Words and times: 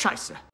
Scheiße. 0.00 0.49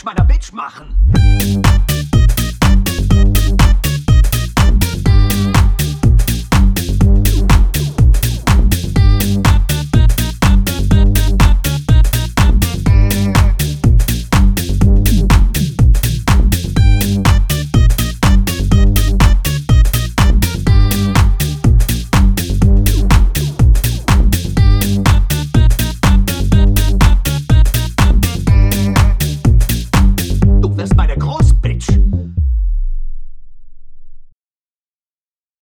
Bitch 0.00 0.04
meiner 0.06 0.24
Bitch 0.24 0.52
machen. 0.52 2.19